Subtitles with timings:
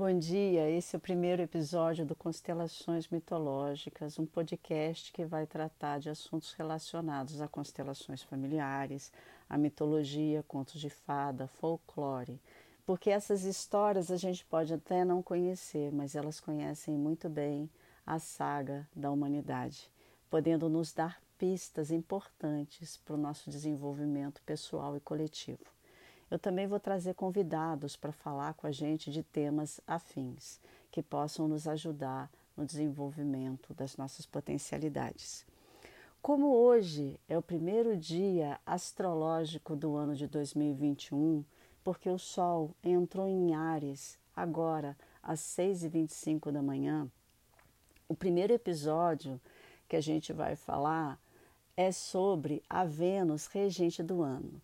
[0.00, 6.00] Bom dia, esse é o primeiro episódio do Constelações Mitológicas, um podcast que vai tratar
[6.00, 9.12] de assuntos relacionados a constelações familiares,
[9.46, 12.40] a mitologia, contos de fada, folclore.
[12.86, 17.68] Porque essas histórias a gente pode até não conhecer, mas elas conhecem muito bem
[18.06, 19.90] a saga da humanidade,
[20.30, 25.79] podendo nos dar pistas importantes para o nosso desenvolvimento pessoal e coletivo.
[26.30, 30.60] Eu também vou trazer convidados para falar com a gente de temas afins
[30.90, 35.44] que possam nos ajudar no desenvolvimento das nossas potencialidades.
[36.22, 41.44] Como hoje é o primeiro dia astrológico do ano de 2021,
[41.82, 47.10] porque o Sol entrou em Ares agora às 6h25 da manhã,
[48.08, 49.40] o primeiro episódio
[49.88, 51.18] que a gente vai falar
[51.76, 54.60] é sobre a Vênus regente do ano.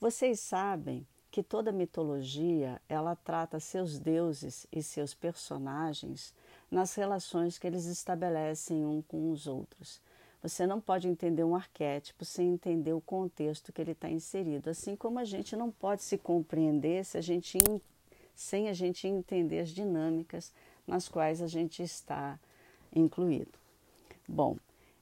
[0.00, 6.34] Vocês sabem que toda mitologia ela trata seus deuses e seus personagens
[6.70, 10.00] nas relações que eles estabelecem um com os outros.
[10.42, 14.96] Você não pode entender um arquétipo sem entender o contexto que ele está inserido, assim
[14.96, 17.58] como a gente não pode se compreender se a gente,
[18.34, 20.52] sem a gente entender as dinâmicas
[20.86, 22.38] nas quais a gente está
[22.94, 23.52] incluído.
[24.26, 24.56] Bom,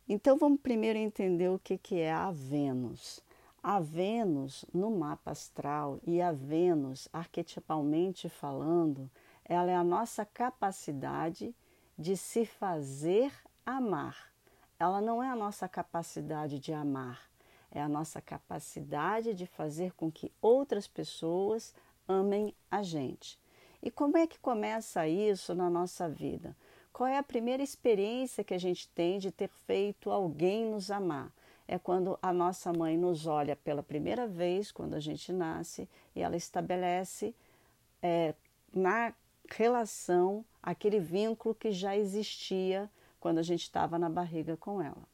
[0.09, 3.23] então vamos primeiro entender o que, que é a Vênus.
[3.63, 9.11] A Vênus no mapa astral e a Vênus, arquetipalmente falando,
[9.45, 11.55] ela é a nossa capacidade
[11.99, 13.33] de se fazer
[13.67, 14.33] amar.
[14.79, 17.29] Ela não é a nossa capacidade de amar,
[17.71, 21.75] é a nossa capacidade de fazer com que outras pessoas
[22.07, 23.39] amem a gente.
[23.83, 26.57] E como é que começa isso na nossa vida?
[26.93, 31.33] Qual é a primeira experiência que a gente tem de ter feito alguém nos amar?
[31.69, 36.23] É quando a nossa mãe nos olha pela primeira vez, quando a gente nasce, e
[36.23, 37.35] ela estabelece
[38.03, 38.35] é,
[38.73, 39.13] na
[39.51, 45.07] relação aquele vínculo que já existia quando a gente estava na barriga com ela.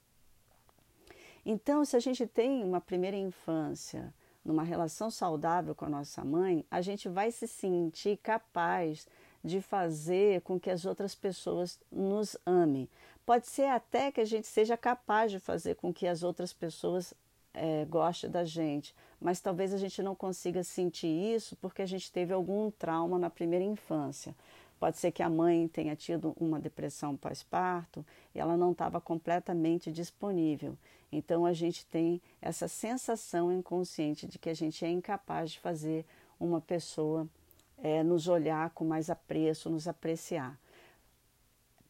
[1.45, 4.15] Então, se a gente tem uma primeira infância
[4.45, 9.09] numa relação saudável com a nossa mãe, a gente vai se sentir capaz
[9.43, 12.89] de fazer com que as outras pessoas nos amem.
[13.27, 17.15] Pode ser até que a gente seja capaz de fazer com que as outras pessoas
[17.55, 22.13] é, gostem da gente, mas talvez a gente não consiga sentir isso porque a gente
[22.13, 24.35] teve algum trauma na primeira infância.
[24.79, 28.05] Pode ser que a mãe tenha tido uma depressão pós-parto
[28.35, 30.77] e ela não estava completamente disponível.
[31.11, 36.05] Então a gente tem essa sensação inconsciente de que a gente é incapaz de fazer
[36.39, 37.27] uma pessoa
[37.79, 40.59] é, nos olhar com mais apreço, nos apreciar.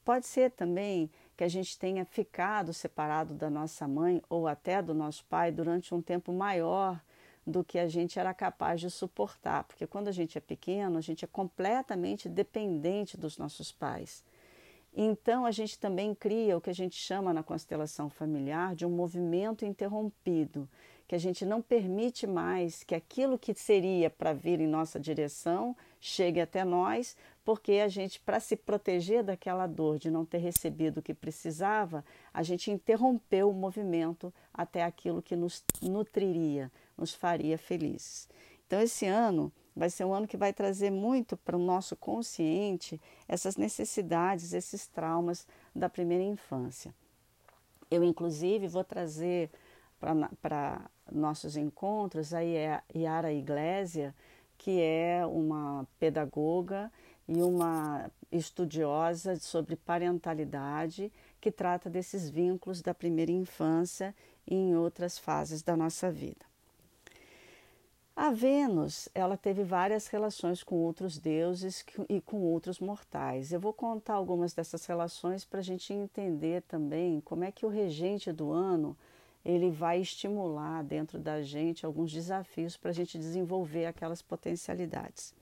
[0.04, 4.94] Pode ser também que a gente tenha ficado separado da nossa mãe ou até do
[4.94, 7.00] nosso pai durante um tempo maior
[7.46, 11.00] do que a gente era capaz de suportar, porque quando a gente é pequeno, a
[11.00, 14.24] gente é completamente dependente dos nossos pais.
[14.96, 18.90] Então, a gente também cria o que a gente chama na constelação familiar de um
[18.90, 20.68] movimento interrompido,
[21.06, 25.76] que a gente não permite mais que aquilo que seria para vir em nossa direção
[26.06, 27.16] chegue até nós,
[27.46, 32.04] porque a gente, para se proteger daquela dor de não ter recebido o que precisava,
[32.32, 38.28] a gente interrompeu o movimento até aquilo que nos nutriria, nos faria felizes.
[38.66, 43.00] Então, esse ano vai ser um ano que vai trazer muito para o nosso consciente
[43.26, 46.94] essas necessidades, esses traumas da primeira infância.
[47.90, 49.50] Eu, inclusive, vou trazer
[49.98, 54.14] para nossos encontros a Yara Iglesia,
[54.56, 56.90] que é uma pedagoga
[57.28, 64.14] e uma estudiosa sobre parentalidade que trata desses vínculos da primeira infância
[64.46, 66.44] e em outras fases da nossa vida.
[68.16, 73.52] A Vênus, ela teve várias relações com outros deuses e com outros mortais.
[73.52, 77.68] Eu vou contar algumas dessas relações para a gente entender também como é que o
[77.68, 78.96] regente do ano
[79.44, 85.34] ele vai estimular dentro da gente alguns desafios para a gente desenvolver aquelas potencialidades.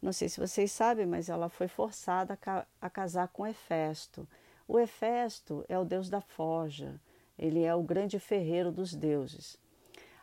[0.00, 2.38] Não sei se vocês sabem, mas ela foi forçada
[2.80, 4.28] a, casar com Hefesto.
[4.68, 7.00] O Hefesto é o deus da forja,
[7.38, 9.58] ele é o grande ferreiro dos deuses.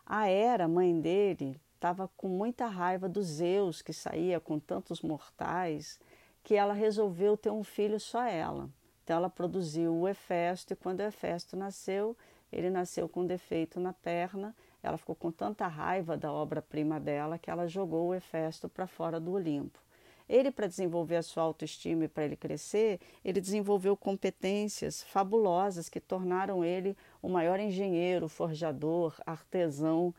[0.06, 6.00] A Hera, mãe dele, estava com muita raiva dos Zeus, que saía com tantos mortais,
[6.44, 8.70] que ela resolveu ter um filho só ela.
[9.04, 12.16] Então ela produziu o Hefesto e quando o Hefesto nasceu,
[12.52, 14.56] ele nasceu com defeito na perna.
[14.84, 19.20] Ela ficou com tanta raiva da obra-prima dela que ela jogou o Hefesto para fora
[19.20, 19.80] do Olimpo.
[20.28, 26.00] Ele, para desenvolver a sua autoestima e para ele crescer, ele desenvolveu competências fabulosas que
[26.00, 30.14] tornaram ele o maior engenheiro, forjador, artesão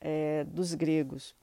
[0.00, 1.34] é, dos gregos.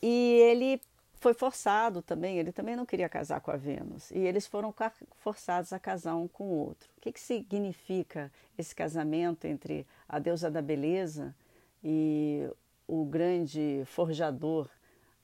[0.00, 0.80] E ele
[1.20, 4.74] foi forçado também, ele também não queria casar com a Vênus, e eles foram
[5.16, 6.90] forçados a casar um com o outro.
[6.96, 11.34] O que, que significa esse casamento entre a deusa da beleza
[11.82, 12.48] e
[12.86, 14.68] o grande forjador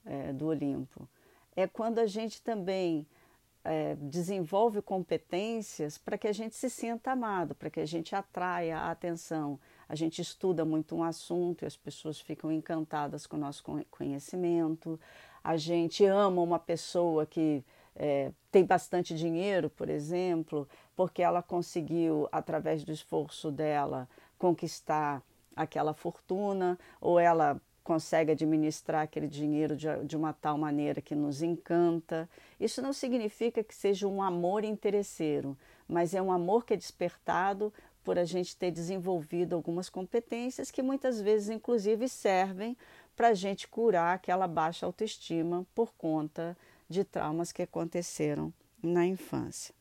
[0.05, 1.07] é, do Olimpo?
[1.55, 3.05] É quando a gente também
[3.63, 8.77] é, desenvolve competências para que a gente se sinta amado, para que a gente atraia
[8.77, 9.59] a atenção.
[9.87, 14.99] A gente estuda muito um assunto e as pessoas ficam encantadas com o nosso conhecimento.
[15.43, 17.63] A gente ama uma pessoa que
[17.95, 24.07] é, tem bastante dinheiro, por exemplo, porque ela conseguiu, através do esforço dela,
[24.37, 25.21] conquistar
[25.55, 31.41] aquela fortuna, ou ela consegue administrar aquele dinheiro de, de, uma tal maneira que nos
[31.41, 32.29] encanta.
[32.59, 35.57] Isso não significa que seja um amor interesseiro,
[35.87, 37.73] mas é um amor que é despertado
[38.03, 42.75] por a gente ter desenvolvido algumas competências que muitas vezes, inclusive, servem
[43.21, 46.57] para a gente curar aquela baixa autoestima por conta
[46.89, 48.51] de traumas que aconteceram
[48.81, 49.75] na infância.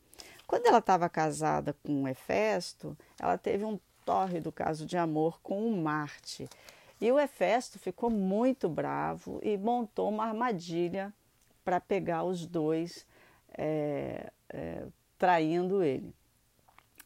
[0.47, 5.67] Quando ela estava casada com o Hefesto, ela teve um tórrido caso de amor com
[5.67, 6.51] o Marte.
[7.01, 11.11] E o Hefesto ficou muito bravo e montou uma armadilha
[11.65, 13.07] para pegar os dois,
[13.57, 14.85] é, é,
[15.17, 16.15] traindo ele.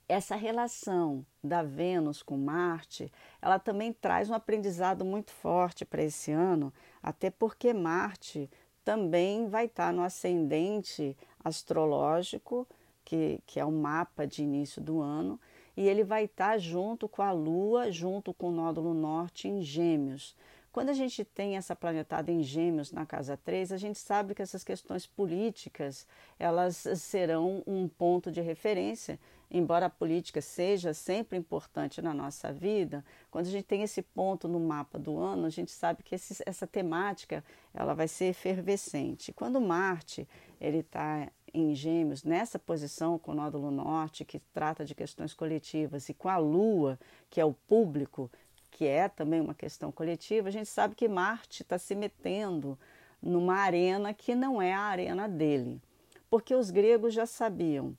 [0.08, 6.32] Essa relação da Vênus com Marte, ela também traz um aprendizado muito forte para esse
[6.32, 8.50] ano, até porque Marte
[8.82, 12.66] também vai estar no ascendente astrológico,
[13.04, 15.38] que, que é o mapa de início do ano,
[15.76, 20.34] e ele vai estar junto com a Lua, junto com o nódulo norte em Gêmeos.
[20.74, 24.42] Quando a gente tem essa planetada em Gêmeos na casa 3, a gente sabe que
[24.42, 26.04] essas questões políticas,
[26.36, 29.18] elas serão um ponto de referência,
[29.56, 34.48] embora a política seja sempre importante na nossa vida, quando a gente tem esse ponto
[34.48, 39.32] no mapa do ano, a gente sabe que esse, essa temática, ela vai ser efervescente.
[39.32, 40.28] Quando Marte,
[40.60, 46.08] ele está em Gêmeos, nessa posição com o nódulo norte, que trata de questões coletivas,
[46.08, 46.98] e com a Lua,
[47.30, 48.28] que é o público,
[48.72, 52.76] que é também uma questão coletiva, a gente sabe que Marte está se metendo
[53.22, 55.80] numa arena que não é a arena dele.
[56.28, 57.96] Porque os gregos já sabiam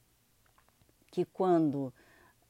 [1.11, 1.93] que quando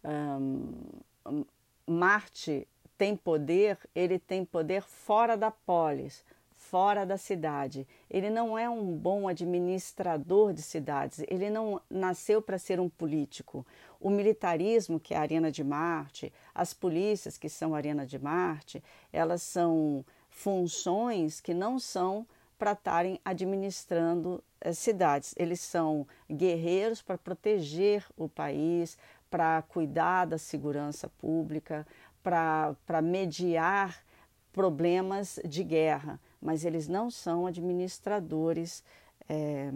[0.04, 1.44] um,
[1.88, 2.68] Marte
[2.98, 7.88] tem poder, ele tem poder fora da polis, fora da cidade.
[8.10, 13.66] Ele não é um bom administrador de cidades, ele não nasceu para ser um político.
[14.00, 18.18] O militarismo, que é a Arena de Marte, as polícias, que são a Arena de
[18.18, 22.26] Marte, elas são funções que não são
[22.58, 25.34] para estarem administrando eh, cidades.
[25.38, 28.98] Eles são guerreiros para proteger o país,
[29.30, 31.86] para cuidar da segurança pública,
[32.24, 34.04] para mediar
[34.52, 38.84] problemas de guerra mas eles não são administradores
[39.28, 39.72] é,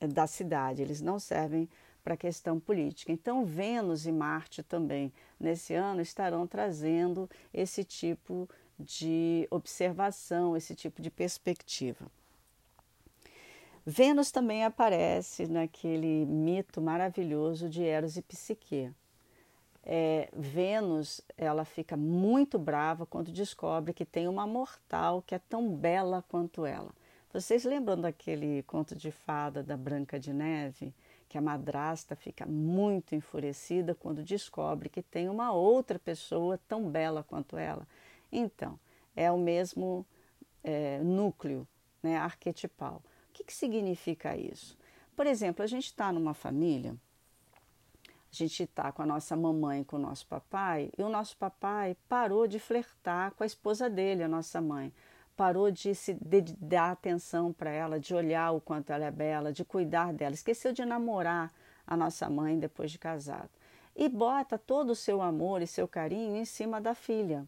[0.00, 1.68] da cidade, eles não servem
[2.02, 3.12] para a questão política.
[3.12, 8.67] Então, Vênus e Marte também, nesse ano, estarão trazendo esse tipo de
[9.50, 12.06] observação, esse tipo de perspectiva.
[13.84, 18.92] Vênus também aparece naquele mito maravilhoso de Eros e Psique
[19.90, 25.74] é, Vênus ela fica muito brava quando descobre que tem uma mortal que é tão
[25.74, 26.90] bela quanto ela.
[27.32, 30.92] Vocês lembram daquele conto de fada da Branca de Neve?
[31.26, 37.22] Que a madrasta fica muito enfurecida quando descobre que tem uma outra pessoa tão bela
[37.22, 37.86] quanto ela.
[38.30, 38.78] Então,
[39.14, 40.06] é o mesmo
[40.62, 41.66] é, núcleo
[42.02, 43.02] né, arquetipal.
[43.30, 44.76] O que, que significa isso?
[45.16, 46.96] Por exemplo, a gente está numa família
[48.30, 51.96] a gente está com a nossa mamãe, com o nosso papai, e o nosso papai
[52.08, 54.92] parou de flertar com a esposa dele, a nossa mãe.
[55.34, 59.52] Parou de se de dar atenção para ela, de olhar o quanto ela é bela,
[59.52, 60.34] de cuidar dela.
[60.34, 61.50] Esqueceu de namorar
[61.86, 63.50] a nossa mãe depois de casado.
[63.96, 67.46] E bota todo o seu amor e seu carinho em cima da filha.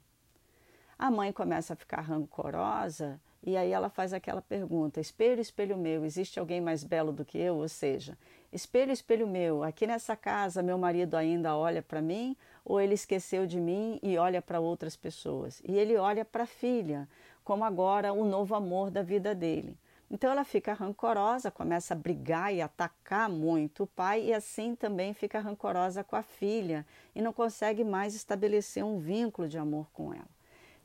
[1.03, 6.05] A mãe começa a ficar rancorosa e aí ela faz aquela pergunta: espelho, espelho meu,
[6.05, 7.57] existe alguém mais belo do que eu?
[7.57, 8.19] Ou seja,
[8.53, 13.47] Espelho, espelho meu, aqui nessa casa meu marido ainda olha para mim ou ele esqueceu
[13.47, 15.63] de mim e olha para outras pessoas?
[15.67, 17.09] E ele olha para a filha,
[17.43, 19.79] como agora o novo amor da vida dele.
[20.11, 25.15] Então ela fica rancorosa, começa a brigar e atacar muito o pai e assim também
[25.15, 30.13] fica rancorosa com a filha e não consegue mais estabelecer um vínculo de amor com
[30.13, 30.40] ela.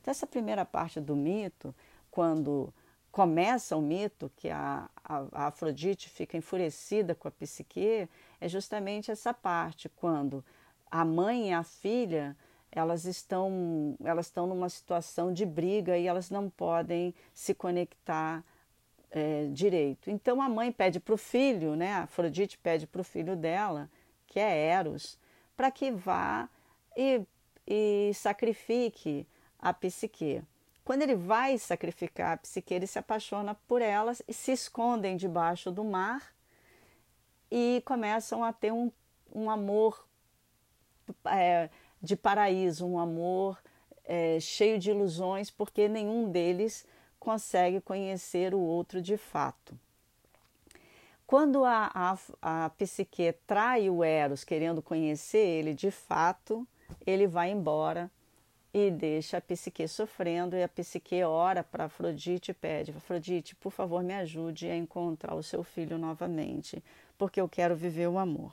[0.06, 1.74] Então essa primeira parte do mito,
[2.12, 2.72] quando
[3.10, 8.08] começa o mito que a, a, a, Afrodite fica enfurecida com a psique
[8.40, 10.44] é justamente essa parte quando
[10.88, 12.36] a mãe e a filha
[12.70, 18.44] elas estão elas estão numa situação de briga e elas não podem se conectar
[19.10, 20.08] é, direito.
[20.08, 23.90] Então a mãe pede para o filho, né, a Afrodite pede para o filho dela,
[24.28, 25.18] que é Eros,
[25.56, 26.48] para que vá
[26.96, 27.22] e,
[27.66, 29.26] e sacrifique
[29.58, 30.42] a psique.
[30.84, 35.70] Quando ele vai sacrificar a psique, ele se apaixona por elas e se escondem debaixo
[35.70, 36.32] do mar
[37.50, 38.90] e começam a ter um,
[39.34, 40.06] um amor
[41.24, 41.68] é,
[42.00, 43.60] de paraíso, um amor
[44.04, 46.86] é, cheio de ilusões, porque nenhum deles
[47.18, 49.76] consegue conhecer o outro de fato.
[51.26, 56.66] Quando a, a, a psique trai o Eros querendo conhecer ele de fato,
[57.04, 58.08] ele vai embora
[58.78, 63.72] e deixa a psique sofrendo e a psique ora para Afrodite e pede: Afrodite, por
[63.72, 66.84] favor, me ajude a encontrar o seu filho novamente,
[67.16, 68.52] porque eu quero viver o amor.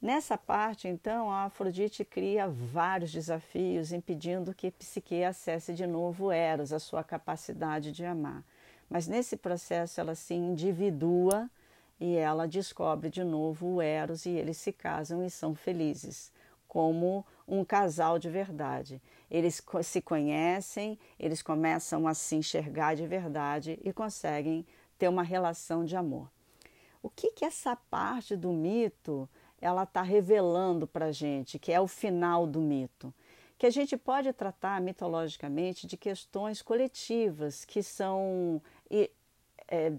[0.00, 6.70] Nessa parte, então, a Afrodite cria vários desafios, impedindo que Psique acesse de novo Eros,
[6.70, 8.44] a sua capacidade de amar.
[8.90, 11.48] Mas nesse processo ela se individua
[11.98, 16.30] e ela descobre de novo o Eros e eles se casam e são felizes,
[16.68, 19.02] como um casal de verdade.
[19.30, 24.64] Eles se conhecem, eles começam a se enxergar de verdade e conseguem
[24.98, 26.30] ter uma relação de amor.
[27.02, 29.28] O que, que essa parte do mito
[29.60, 33.12] ela está revelando para a gente, que é o final do mito.
[33.56, 39.10] Que a gente pode tratar mitologicamente de questões coletivas que são e,
[39.66, 39.92] é,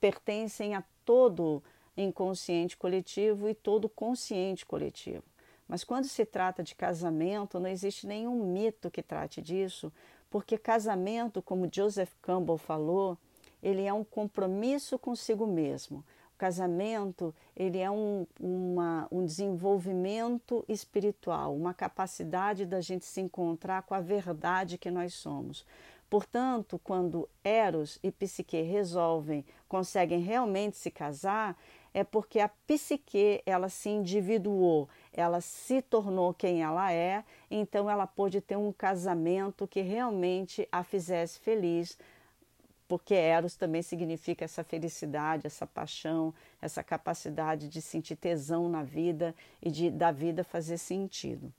[0.00, 1.62] pertencem a todo
[1.96, 5.24] inconsciente coletivo e todo consciente coletivo.
[5.72, 9.90] Mas quando se trata de casamento, não existe nenhum mito que trate disso,
[10.28, 13.16] porque casamento, como Joseph Campbell falou,
[13.62, 16.04] ele é um compromisso consigo mesmo
[16.42, 23.94] casamento ele é um, uma, um desenvolvimento espiritual, uma capacidade da gente se encontrar com
[23.94, 25.64] a verdade que nós somos.
[26.10, 31.56] Portanto, quando Eros e Psique resolvem, conseguem realmente se casar,
[31.94, 38.06] é porque a psique ela se individuou, ela se tornou quem ela é, então ela
[38.06, 41.98] pôde ter um casamento que realmente a fizesse feliz,
[42.88, 49.34] porque Eros também significa essa felicidade, essa paixão, essa capacidade de sentir tesão na vida
[49.62, 51.52] e de da vida fazer sentido.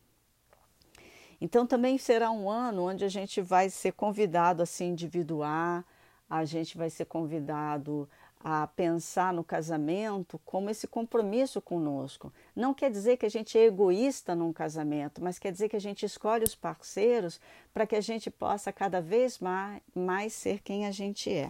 [1.39, 5.83] Então também será um ano onde a gente vai ser convidado a se individuar,
[6.29, 8.09] a gente vai ser convidado
[8.43, 12.31] a pensar no casamento como esse compromisso conosco.
[12.53, 15.81] Não quer dizer que a gente é egoísta num casamento, mas quer dizer que a
[15.81, 17.39] gente escolhe os parceiros
[17.73, 21.49] para que a gente possa cada vez mais, mais ser quem a gente é.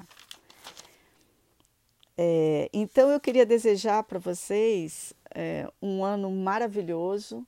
[2.16, 7.44] é então eu queria desejar para vocês é, um ano maravilhoso,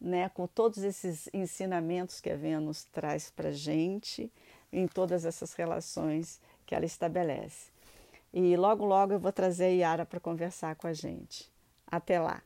[0.00, 4.32] né, com todos esses ensinamentos que a Vênus traz para a gente,
[4.72, 7.75] em todas essas relações que ela estabelece.
[8.38, 11.50] E logo, logo eu vou trazer a Yara para conversar com a gente.
[11.86, 12.42] Até lá!